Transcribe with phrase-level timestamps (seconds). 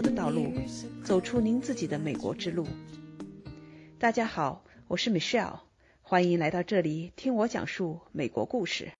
[0.00, 0.52] 的道路，
[1.04, 2.66] 走出您自己的美国之路。
[3.98, 5.60] 大家好，我是 Michelle，
[6.02, 8.92] 欢迎来到这里听我讲述美国故事。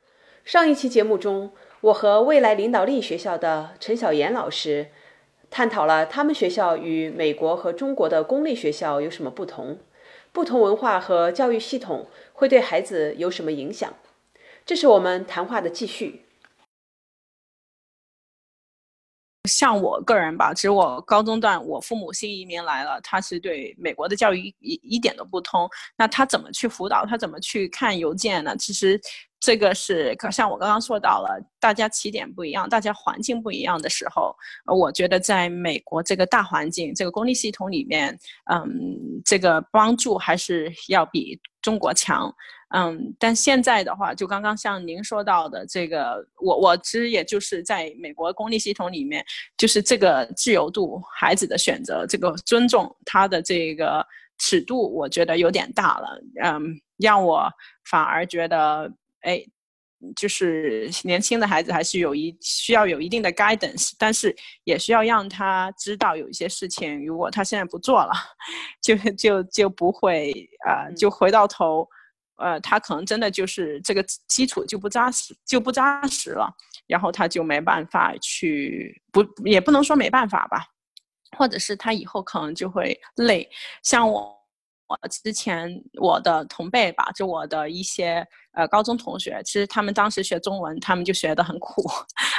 [0.44, 4.88] 上一期节目中，我和未来领导力学校的陈小妍老师
[5.50, 9.78] 探讨了他们学校与美国和中国的公立学校有什么不同，
[10.32, 13.94] 不同文化和教育系统会对孩子有什么影响。
[14.66, 16.22] 这是我们谈话的继续。
[19.48, 25.68] 像我个人吧，其实我高中段，我父母新移民来了，他是对美国的教育一一点都不通。
[25.96, 27.04] 那他怎么去辅导？
[27.06, 28.54] 他怎么去看邮件呢？
[28.56, 29.00] 其实
[29.40, 34.34] 这个是像我刚刚说到了，大家起点不一样，大家环境不一样的时候，
[34.66, 38.18] 我觉得在美国这个大环境、这个公立系统里面，
[38.50, 42.34] 嗯，这个帮助还是要比中国强。
[42.74, 49.24] 嗯，但现在的话，就刚刚像您说到的这个，我我其实也就是在美国公立系统里面，
[49.56, 56.20] 就是这个自由度、孩子的选择、这个尊重他的这个尺度，我觉得有点大了。
[56.42, 57.48] 嗯，让我
[57.88, 59.42] 反而觉得，哎，
[60.14, 68.12] 就是年轻的孩子还是有一需要有一定的 guidance，但是也需要让他知道有一些事情，如果他现在不做了，
[68.80, 71.88] 就就就不会啊，就回到头。
[72.36, 76.48] 呃，他可能真的就是这个基础就不扎实，就不扎实了，
[76.86, 80.64] 然后他就没办法去，不也不能说没办法吧，
[81.36, 83.50] 或者是他以后可能就会累。
[83.82, 84.38] 像我，
[84.86, 85.68] 我之前
[86.00, 88.24] 我的同辈吧，就我的一些。
[88.52, 91.82] 呃，高中同学其实他们当时学中文，他们就学得很苦。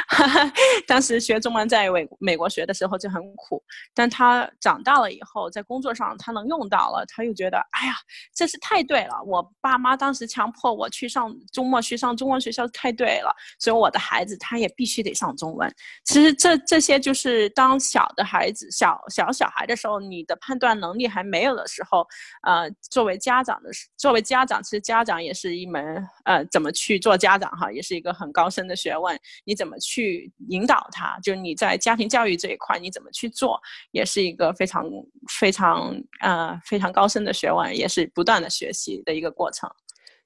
[0.86, 7.94] 当时学中文在美美国学的时候就很苦，但他长大了以后，在工作上他能用到了，他又觉得，哎呀，
[8.36, 9.22] 这是太对了。
[9.26, 13.34] 我爸妈当时强迫我去上周末去上中文学校，太对了。
[13.60, 15.74] 所以我的孩子他也必须得上中文。
[16.04, 22.06] 其实这这些就是当小的孩子小小小孩的时候，你的判断能力还没有的时候，
[22.42, 25.99] 呃，作为家长的作为家长，其实家长也是一门。
[26.26, 29.20] 呃，怎么去做家长哈，也是一个很高深的学问。
[29.46, 31.20] 你怎么去引导他？
[31.24, 33.60] 就是你在家庭教育这一块，你怎么去做，
[33.92, 34.86] 也是一个非常
[35.28, 39.70] 非常呃非常高深的学问，也是不断的学习的一个过程。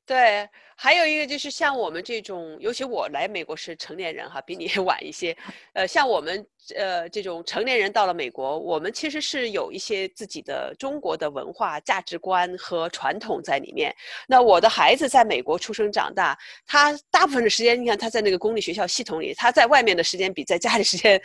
[0.06, 5.36] 对，还有一个就是像我们这种，尤其我来美国是成年人哈，比你 晚一些。
[5.74, 13.96] 呃，像我们呃这种成年人到了美国，我们其实是有一些自己的中国的文化价值观和传统在里面。
[14.28, 16.38] 那我的孩子在美国出生长大，
[16.68, 21.22] 他大部分的时间，你看他在那个公立学校系统里，他在外面的时间比在家里时间，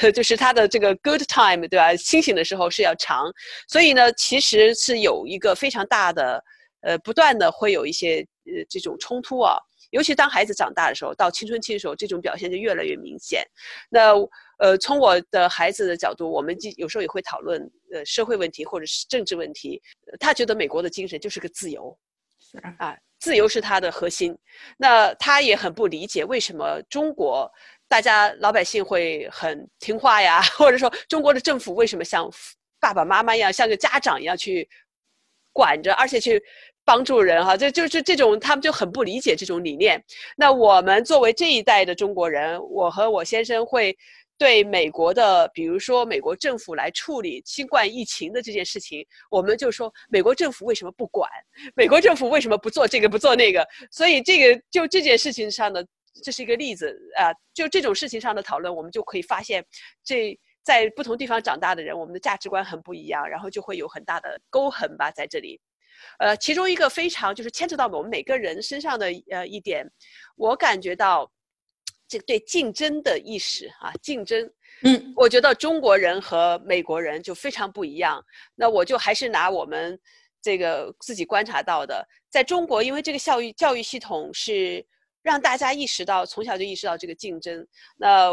[0.00, 1.94] 呃， 就是他的这个 good time 对吧？
[1.96, 3.30] 清醒的时候是要长。
[3.68, 6.42] 所以呢，其实是有一个非常大的。
[6.82, 9.56] 呃，不断的会有一些呃这种冲突啊，
[9.90, 13.44] 尤其当孩子长大的时候，到青春期的时候，这种表现就越来越明显。
[13.88, 14.14] 那
[14.58, 17.60] 呃，从我的孩子的角度，我们有时候也会讨论
[17.92, 19.80] 呃社会问题或者是政治问题。
[20.20, 21.96] 他觉得美国的精神就是个自由，
[22.78, 24.36] 啊，自由是他的核心。
[24.76, 27.50] 那他也很不理解为什么中国
[27.88, 32.28] 大家老百姓会很听话呀， 或者说中国的政府为什么像
[32.80, 34.68] 爸爸妈妈一样，像个家长一样去
[35.52, 36.42] 管着，而且去。
[36.84, 40.02] 帮助人哈，这就是这种他们就很不理解这种理念。
[40.36, 43.96] 那我们作为这一代的中国人，我和我先生会
[44.36, 51.30] 对美国的，比如说美国政府来处理新冠疫情的这件事情，我们就说美国政府为什么不管？
[51.76, 53.64] 美国政府为什么不做这个不做那个？
[53.90, 55.86] 所以这个就这件事情上的，
[56.24, 57.30] 这是一个例子啊。
[57.54, 59.64] 就这种事情上的讨论，我们就可以发现，
[60.02, 65.60] 这在不同地方长大的人，我们的价值观很不一样，然后就会有很大的沟痕吧，在这里。
[66.18, 69.90] 呃，其中一个非常就是牵扯到我们每个人身上的呃一点，
[70.36, 71.30] 我感觉到
[72.06, 74.50] 这个对竞争的意识啊，竞争，
[74.82, 78.22] 嗯，我觉得中国人和美国人就非常不一样。
[78.54, 79.98] 那我就还是拿我们
[80.42, 84.84] 这个自己观察到的，在中国，因为这个教育教育系统是
[85.22, 87.66] 让大家意识到从小就意识到这个竞争。
[87.96, 88.30] 那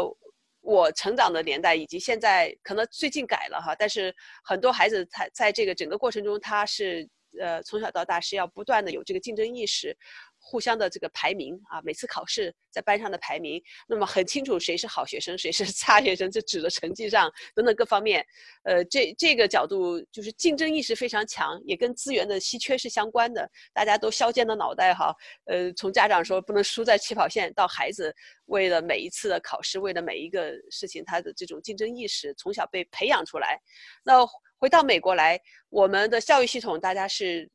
[0.60, 4.14] 我成长的年代以及现在可能最近改了哈，但是
[4.44, 7.08] 很多孩子他在这个整个过程中他是。
[7.38, 9.96] 呃，从小到大是要不断的有这个竞争意识，
[10.38, 18.24] 互相的这个排名啊，每次考试在班上的排名，那么很清楚谁是好学生，谁是 差学生，这指的成绩上等等各方面。
[18.64, 23.48] 呃，这这个角度就是竞争意识非常强，也跟资源的稀缺是相关的。
[23.72, 25.14] 大家都削尖了脑袋哈，
[25.46, 28.14] 呃，从家长说不能输在起跑线，到孩子
[28.46, 33.60] 为了每一次的考试，为了每一个事情，他的这种竞争意识从小被培养出来。
[34.02, 34.26] 那
[34.60, 35.40] 回到美国来，
[35.70, 37.50] 我们的教育系统大家是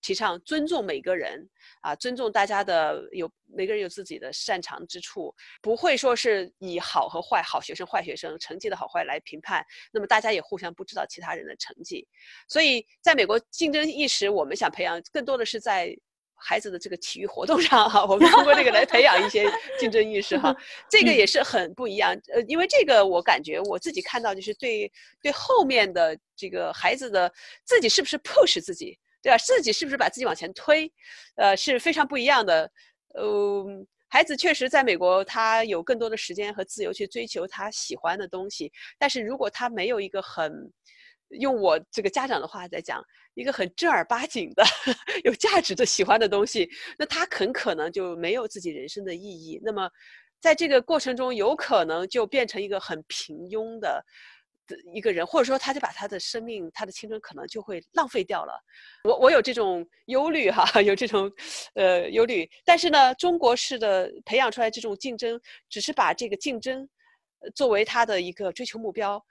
[0.00, 1.46] 提倡尊重每个人
[1.82, 9.62] 啊，尊重大家的有每个人有自己的擅长之处，不会说是以好和坏、好学生、坏学生成绩的好坏来评判。
[9.92, 12.08] 那么大家也互相不知道其他人的成绩，
[12.48, 15.96] 所以在美国竞争意识，我们想培养更多的是在。
[16.36, 20.54] 孩子的这个体育活动上哈，我们通过这个来培养一些竞争意识哈，
[20.88, 22.14] 这个也是很不一样。
[22.32, 24.90] 呃，因为这个我感觉我自己看到就是对
[25.20, 27.32] 对后面的这个孩子的
[27.64, 29.38] 自己是不是 push 自己，对吧？
[29.38, 30.92] 自己是不是把自己往前推，
[31.36, 32.70] 呃，是非常不一样的。
[33.18, 40.70] 嗯，孩子确实在美国他有更多的时间和自由去追求他喜欢的东西，但是如果他没有一个很
[41.30, 43.02] 用我这个家长的话在讲，
[43.34, 44.64] 一个很正儿八经的、
[45.24, 46.68] 有价值的、喜欢的东西，
[46.98, 49.60] 那他很可能就没有自己人生的意义。
[49.62, 49.90] 那么，
[50.40, 54.04] 在这个过程中，有可能就变成一个很平庸的
[54.66, 58.52] 的一个人，或者说，他就把他的生命、他的青春可能就会浪费掉了。
[59.04, 61.30] 我我有这种忧虑哈， 有这种
[61.74, 62.48] 呃忧虑。
[62.64, 66.88] 但是呢，中国式的培养出来这种竞争，只是把这个竞争
[67.54, 69.22] 作为他的一个追求目标。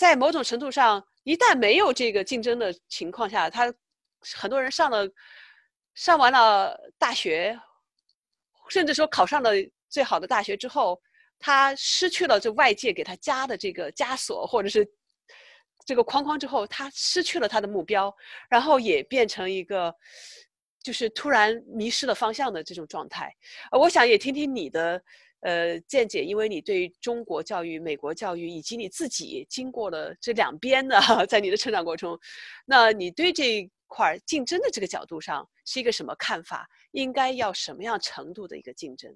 [0.00, 3.70] 在某种程度上，一旦没有这个竞争的情况下，他
[4.34, 5.06] 很多人上了
[5.92, 7.60] 上完了大学，
[8.70, 9.50] 甚至说考上了
[9.90, 10.98] 最好的大学之后，
[11.38, 14.90] 他失去了这外界给他加的这个枷锁或者是
[15.84, 18.10] 这个框框之后，他失去了他的目标，
[18.48, 19.94] 然后也变成一个
[20.82, 23.30] 就是突然迷失了方向的这种状态。
[23.70, 25.04] 呃，我想也听听你的。
[25.40, 32.20] 呃，见解，因为你对中国教育、美国教育以及你自己经过了这两边的， 在你的成长过程中，
[32.66, 36.68] 那你对这一块竞争的这个角度上是一个什么看法？
[36.92, 39.14] 应该要什么样程度的一个竞争？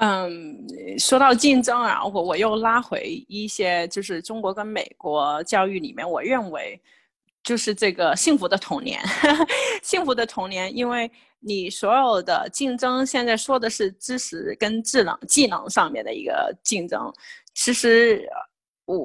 [0.00, 0.64] 嗯，
[0.98, 6.80] 说到竞争啊，我我又拉回一些，就是中国跟美国教育里面，我认为
[7.42, 9.02] 就是这个幸福的童年，
[9.82, 11.10] 幸福的童年，因为。
[11.40, 17.00] 你所有的竞争，现在说的是知识跟智能、技能上面的一个竞争。
[17.54, 18.28] 其实，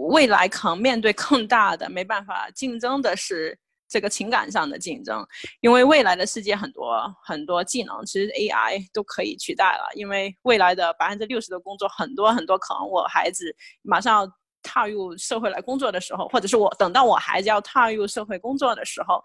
[0.09, 3.55] 未来可能面对更大的没办法竞争的是
[3.87, 5.23] 这个情感上的竞争，
[5.61, 9.83] 因为未来的世界很多很多技能，其实 AI 都可以取代了。
[9.93, 14.27] 因为未来的百分之六十的工作，很多很多可能我孩子马上
[14.63, 19.21] 踏入社会来工作的时候，或者是我等到我孩子要踏入社会工作的时候。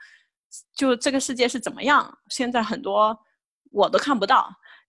[0.74, 2.10] 就这个世界是怎么样？
[2.30, 3.14] 现在很多
[3.70, 4.48] 我都看不到，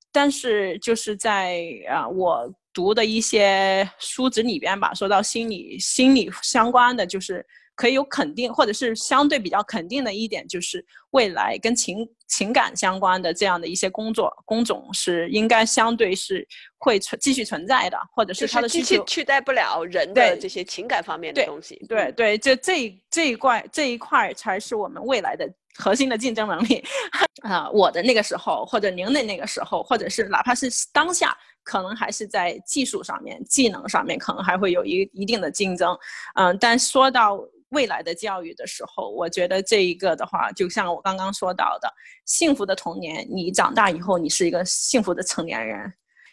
[0.10, 16.48] 但是就是在啊，我读的一些书籍里边吧，说到心理心理相关的，就是可以有肯定，或者是相对比较肯定的一点，就是未来跟情情感相关的这样的一些工作工种是应该相对是
[16.78, 21.84] 会存继续存在的，或者是它的机器取代不了人的这些情感方面的东西。
[21.90, 26.84] 对对，这这这一块这一块才是我们未来的核心的竞争能力
[27.42, 27.70] 啊！
[27.72, 35.98] 我的那个时候，或者您的那个时候，或者是哪怕是当下，可能还是在技术上面、技能上面，可能还会有一一定的竞争。
[36.36, 37.40] 嗯，但说到。
[37.72, 41.88] 未来的教育的时候，我觉得这一个的话，就像我刚刚说到的，
[42.30, 45.92] 幸福的童年，你长大以后，你是一个幸福的成年人，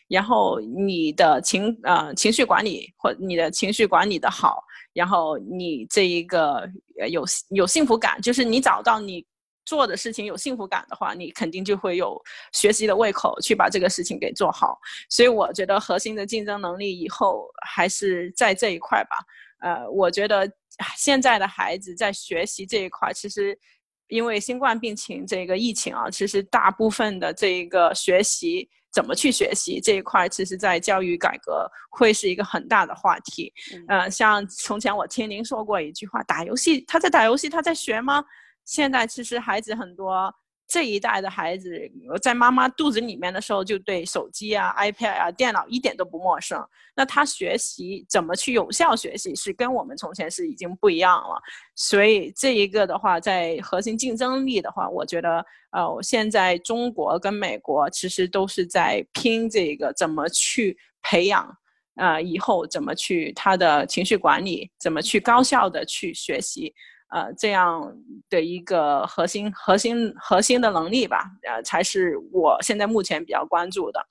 [0.08, 4.62] 然后你的情呃情绪管理或你的情绪管理的好，
[4.92, 6.70] 然后你这一个
[7.08, 9.24] 有有幸福感，就是你找到你
[9.64, 12.20] 做的事情有幸福感的话，你肯定就会有
[12.52, 14.78] 学习的胃口去把这个事情给做好。
[15.08, 19.16] 所以我觉得核心的竞争能力以后还是在这一块吧。
[19.62, 20.46] 呃，我觉得。
[20.94, 23.58] 现在的孩子在学习这一块，其实
[24.08, 33.52] 因为新冠病情这个疫情啊，其实大部分的这个学习怎么去学习这一块，其实，在教育改革会是一个很大的话题。
[33.88, 38.24] 嗯，像从前我听您说过一句话，打游戏他在打游戏，他在学吗？
[38.64, 40.32] 现在其实孩子很多。
[40.68, 46.60] 这一代的孩子在妈妈肚子里面的时候，就对手机啊、iPad 啊、电脑一点都不陌生。
[46.96, 51.40] 那他学习怎么去有效学习，是跟我们从前是已经不一样了。
[51.74, 61.56] 所以这一个的话，在核心竞争力的话，我觉得，呃，现在中国跟美国其实都是在拼这个怎么去培养，
[61.96, 66.74] 呃，以后怎么去他的情绪管理，怎么去高效的去学习。
[67.08, 67.96] 呃，这样
[68.28, 74.06] 的一个核心、核心、核心的能力吧，呃，才是我现在目前比较关注的。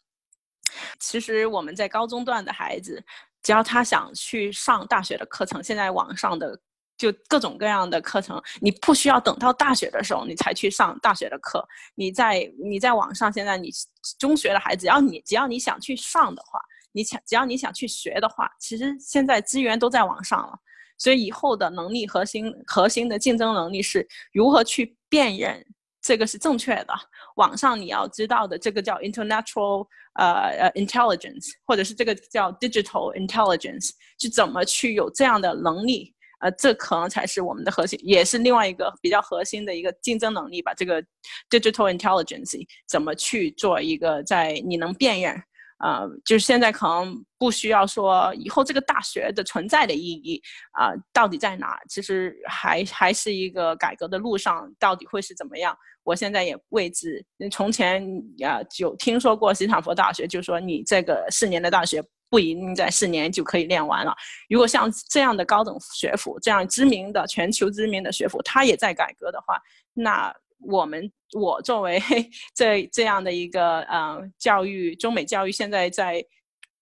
[1.00, 3.04] 其实我们在高中段的孩子，
[3.44, 6.58] 只要他想去上大学的课程，现在网上的
[6.98, 11.66] 就各种各样的课程，你不需要等到大学的时候你才去上大学的课。
[11.96, 13.70] 你在你在网上，现在你
[14.18, 16.60] 中学的孩子，只要你只要你想去上的话，
[16.94, 20.58] 你想只要你想去学的话，其实现在资源都在网上了。
[20.98, 25.66] 所以以后的能力核心核心的竞争能力是如何去辨认，
[26.02, 26.94] 这个是正确的。
[27.36, 36.14] 网上你要知道的，这个叫 international 呃呃 intelligence，或者是这个叫 digital intelligence，是怎么去有这样的能力？
[36.42, 40.74] 呃，这可能才是我们的核心，也是另外一个比较核心的一个竞争能力吧。
[40.74, 41.02] 这个
[41.50, 45.42] digital intelligence 怎么去做一个在你能辨认？
[45.78, 50.42] 呃，就是现在可能不需要说以后这个大学的存在的意义
[50.72, 51.78] 啊，到底在哪？
[51.90, 55.78] 其实还还是一个改革的路上，到底会是怎么样？
[56.04, 57.26] 我现在也未知。
[57.52, 58.02] 从前
[58.44, 64.16] 啊，有听说过斯坦福大学，就说你这个四年的大学不一定在四年就可以练完了。
[64.48, 69.60] 如果像这样的高等学府，这样知名的全球知名的学府，它也在改革的话，
[69.94, 70.34] 那。
[70.68, 72.02] 我们我作为
[72.56, 76.24] 这这样的一个呃教育中美教育现在在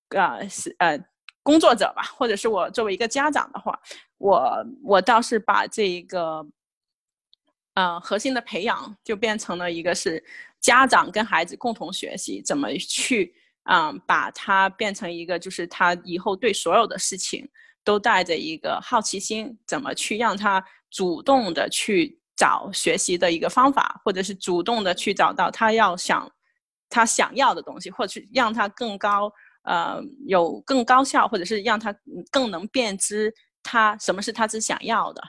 [0.10, 1.00] 呃是呃
[1.42, 3.80] 工作者吧，或者是我作为一个家长的话，
[4.18, 6.46] 我我倒是把这一个
[7.74, 10.24] 呃核心的培养就变成了一个是
[10.62, 17.50] 家长跟孩子共同学习怎么去嗯把它变成一个就是他以后对所有的事情
[17.84, 22.22] 都带着一个好奇心，怎么去让他主动的去。
[22.36, 26.30] 找学习的一个方法，或者是主动的去找到他要想
[26.90, 29.32] 他想要的东西，或者是让他更高
[29.64, 31.96] 呃有更高效，或者是让他
[32.32, 35.22] 更能辨知他什么是他只想要的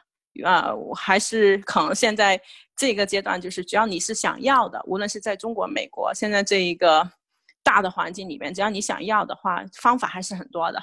[0.45, 0.73] 啊。
[0.97, 2.41] 还是可能现在
[2.77, 7.09] 这个阶段，就是只要你是想要的，无论是在中国、美国，现在这一个
[7.63, 10.83] 大的环境里面，只要你想要的话，方法还是很多的。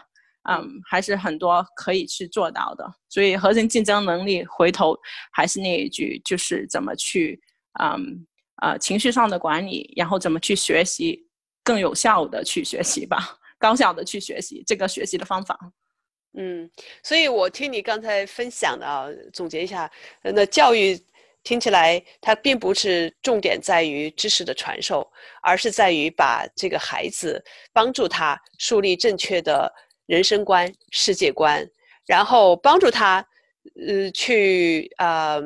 [0.50, 2.84] 嗯，还是很多可以去做到的。
[3.10, 4.98] 所以核心竞争能力，回头
[5.32, 7.40] 还是那一句，就是怎么去，
[7.80, 8.26] 嗯，
[8.64, 11.28] 呃，情绪上的管理，然后怎么去学习，
[11.64, 15.56] 更有效的去学习吧，高效的去学习这个学习的方法。
[16.34, 16.68] 嗯，
[17.04, 19.92] 所以我听你刚才分享的啊，总结一下，
[20.24, 21.00] 那教育
[21.44, 25.08] 听起来它并不是重点在于知识的传授，
[25.44, 29.72] 而是在于把这个孩子帮助他树立正确的。
[30.12, 31.66] 人生观、世界观，
[32.06, 33.26] 然后帮助他，
[33.88, 35.42] 呃，去呃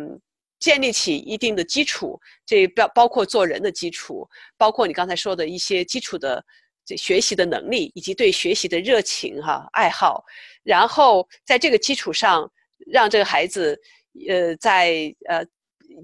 [0.60, 6.44] 建立起一定的基础，这包包括做人的基础，包括你刚才说的一些基础的
[6.84, 10.26] 这学习的能力，以及对学习的热情哈爱好，
[10.64, 12.52] 然后在这个基础上，
[12.88, 13.80] 让这个孩子，
[14.28, 15.46] 呃，在呃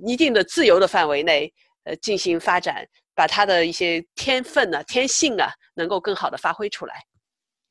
[0.05, 1.51] 一定的自由的范围内，
[1.85, 6.93] 呃进行发展，把他的一些天分呢、天性啊，能够更好的发挥出来。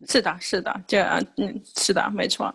[0.09, 0.99] 是的，是的，就
[1.37, 2.55] 嗯，是的，没错。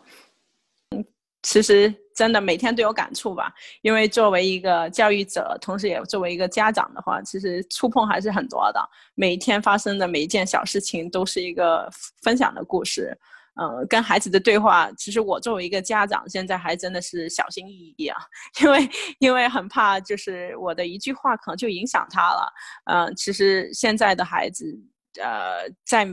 [0.95, 1.05] 嗯，
[1.43, 8.89] 其实真的每天都有感触吧，因为作为一个教育者，同时也作为一个家长的话，其实触碰还是很多的。
[9.13, 11.87] 每一天发生的每一件小事情，都是一个
[12.23, 13.15] 分享的故事。
[13.61, 18.17] 嗯，跟孩子的对话，其实我作为一个家长，现在还真的是小心翼翼啊，
[18.61, 22.53] 因为因为很怕，就是我的一句话可能就影响他了。
[22.85, 24.65] 嗯，其实现在的孩子，
[25.21, 26.07] 呃，在。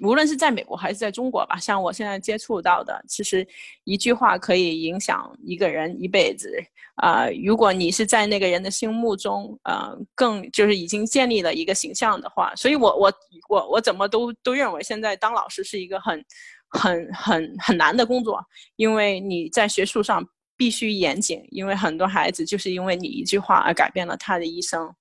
[0.00, 3.46] 无论是在美国还是在中国吧，像我现在接触到的，其实
[3.84, 6.50] 一句话可以影响一个人一辈子
[6.94, 7.28] 啊！
[7.44, 13.12] 如果你是在那个人的心目中，呃，更就是已经建立了一个形象的话，所以我我
[13.50, 16.24] 我我怎么都都认为现在当老师是一个很
[16.68, 18.42] 很很很难的工作，
[18.76, 24.94] 因为你在学术上必须严谨，因为很多孩子就是因为你一句话而改变了他的一生，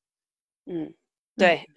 [0.65, 0.93] 嗯。
[1.37, 1.67] 对，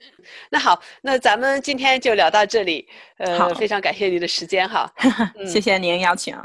[0.50, 2.88] 那好，那咱们今天就聊到这里。
[3.18, 4.92] 呃，非常感谢你的时间哈，
[5.46, 6.36] 谢谢您邀请。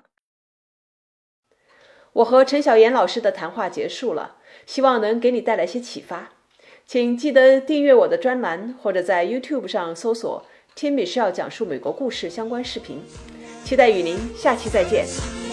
[2.13, 6.29] 我和陈小妍老师的谈话结束了，希望能给你带来些启发。
[6.85, 13.03] 请记得订阅我的专栏，或者在 YouTube 上搜索“听米 e 讲述美国故事”相关视频。
[13.63, 15.48] 期待与您下期再见。